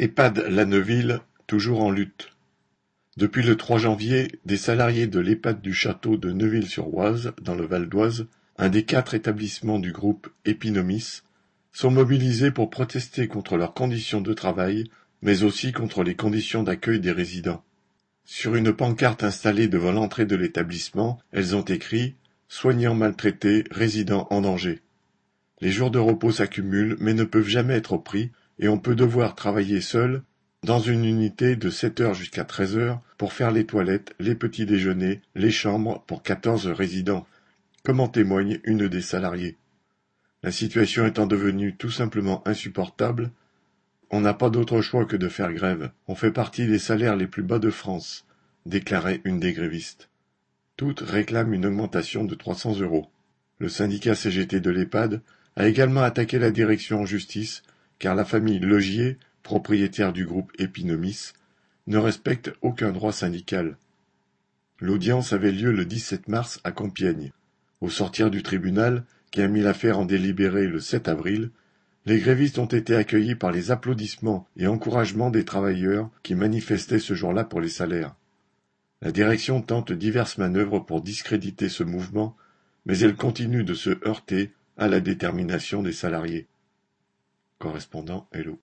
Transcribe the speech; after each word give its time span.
EHPAD 0.00 0.46
Lanneville, 0.48 1.22
toujours 1.48 1.80
en 1.80 1.90
lutte. 1.90 2.28
Depuis 3.16 3.42
le 3.42 3.56
3 3.56 3.78
janvier, 3.78 4.30
des 4.44 4.56
salariés 4.56 5.08
de 5.08 5.18
l'EHPAD 5.18 5.60
du 5.60 5.74
château 5.74 6.16
de 6.16 6.30
Neuville-sur-Oise, 6.30 7.32
dans 7.42 7.56
le 7.56 7.66
Val 7.66 7.88
d'Oise, 7.88 8.28
un 8.58 8.68
des 8.68 8.84
quatre 8.84 9.14
établissements 9.14 9.80
du 9.80 9.90
groupe 9.90 10.28
Epinomis, 10.44 11.22
sont 11.72 11.90
mobilisés 11.90 12.52
pour 12.52 12.70
protester 12.70 13.26
contre 13.26 13.56
leurs 13.56 13.74
conditions 13.74 14.20
de 14.20 14.32
travail, 14.34 14.84
mais 15.20 15.42
aussi 15.42 15.72
contre 15.72 16.04
les 16.04 16.14
conditions 16.14 16.62
d'accueil 16.62 17.00
des 17.00 17.10
résidents. 17.10 17.64
Sur 18.24 18.54
une 18.54 18.72
pancarte 18.72 19.24
installée 19.24 19.66
devant 19.66 19.90
l'entrée 19.90 20.26
de 20.26 20.36
l'établissement, 20.36 21.18
elles 21.32 21.56
ont 21.56 21.64
écrit 21.64 22.14
Soignants 22.46 22.94
maltraités, 22.94 23.64
résidents 23.72 24.28
en 24.30 24.42
danger. 24.42 24.80
Les 25.60 25.72
jours 25.72 25.90
de 25.90 25.98
repos 25.98 26.30
s'accumulent 26.30 26.96
mais 27.00 27.14
ne 27.14 27.24
peuvent 27.24 27.48
jamais 27.48 27.74
être 27.74 27.96
pris 27.96 28.30
et 28.58 28.68
on 28.68 28.78
peut 28.78 28.94
devoir 28.94 29.34
travailler 29.34 29.80
seul 29.80 30.22
dans 30.64 30.80
une 30.80 31.04
unité 31.04 31.56
de 31.56 31.70
sept 31.70 32.00
heures 32.00 32.14
jusqu'à 32.14 32.44
treize 32.44 32.76
heures 32.76 33.00
pour 33.16 33.32
faire 33.32 33.50
les 33.50 33.64
toilettes, 33.64 34.14
les 34.18 34.34
petits 34.34 34.66
déjeuners, 34.66 35.20
les 35.34 35.50
chambres 35.50 36.02
pour 36.06 36.22
quatorze 36.22 36.66
résidents, 36.66 37.26
comme 37.84 38.00
en 38.00 38.08
témoigne 38.08 38.60
une 38.64 38.88
des 38.88 39.02
salariées. 39.02 39.56
La 40.42 40.52
situation 40.52 41.06
étant 41.06 41.26
devenue 41.26 41.76
tout 41.76 41.90
simplement 41.90 42.46
insupportable, 42.46 43.30
on 44.10 44.20
n'a 44.20 44.34
pas 44.34 44.50
d'autre 44.50 44.80
choix 44.80 45.04
que 45.04 45.16
de 45.16 45.28
faire 45.28 45.52
grève. 45.52 45.90
On 46.06 46.14
fait 46.14 46.30
partie 46.30 46.66
des 46.66 46.78
salaires 46.78 47.16
les 47.16 47.26
plus 47.26 47.42
bas 47.42 47.58
de 47.58 47.70
France, 47.70 48.24
déclarait 48.66 49.20
une 49.24 49.40
des 49.40 49.52
grévistes. 49.52 50.08
Toutes 50.76 51.00
réclament 51.00 51.54
une 51.54 51.66
augmentation 51.66 52.24
de 52.24 52.34
300 52.34 52.80
euros. 52.80 53.10
Le 53.58 53.68
syndicat 53.68 54.14
CGT 54.14 54.60
de 54.60 54.70
l'EHPAD 54.70 55.20
a 55.56 55.66
également 55.66 56.02
attaqué 56.02 56.38
la 56.38 56.50
direction 56.50 57.00
en 57.00 57.06
justice 57.06 57.62
car 57.98 58.14
la 58.14 58.24
famille 58.24 58.58
Logier, 58.58 59.18
propriétaire 59.42 60.12
du 60.12 60.24
groupe 60.24 60.52
Epinomis, 60.58 61.32
ne 61.86 61.98
respecte 61.98 62.52
aucun 62.60 62.92
droit 62.92 63.12
syndical. 63.12 63.76
L'audience 64.80 65.32
avait 65.32 65.52
lieu 65.52 65.72
le 65.72 65.84
17 65.84 66.28
mars 66.28 66.60
à 66.64 66.70
Compiègne. 66.70 67.32
Au 67.80 67.90
sortir 67.90 68.30
du 68.30 68.42
tribunal, 68.42 69.04
qui 69.30 69.42
a 69.42 69.48
mis 69.48 69.60
l'affaire 69.60 69.98
en 69.98 70.04
délibéré 70.04 70.66
le 70.66 70.80
7 70.80 71.08
avril, 71.08 71.50
les 72.06 72.18
grévistes 72.18 72.58
ont 72.58 72.66
été 72.66 72.94
accueillis 72.94 73.34
par 73.34 73.50
les 73.50 73.70
applaudissements 73.70 74.46
et 74.56 74.66
encouragements 74.66 75.30
des 75.30 75.44
travailleurs 75.44 76.10
qui 76.22 76.34
manifestaient 76.34 76.98
ce 76.98 77.14
jour-là 77.14 77.44
pour 77.44 77.60
les 77.60 77.68
salaires. 77.68 78.14
La 79.02 79.12
direction 79.12 79.60
tente 79.62 79.92
diverses 79.92 80.38
manœuvres 80.38 80.80
pour 80.80 81.02
discréditer 81.02 81.68
ce 81.68 81.84
mouvement, 81.84 82.36
mais 82.86 82.98
elle 82.98 83.14
continue 83.14 83.64
de 83.64 83.74
se 83.74 83.90
heurter 84.06 84.52
à 84.76 84.88
la 84.88 85.00
détermination 85.00 85.82
des 85.82 85.92
salariés. 85.92 86.46
Correspondant 87.58 88.28
Hello. 88.32 88.56